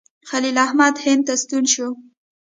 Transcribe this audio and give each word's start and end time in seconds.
خلیل 0.29 0.57
احمد 0.65 0.95
هند 1.05 1.21
ته 1.27 1.33
ستون 1.41 1.63
شو. 1.73 1.87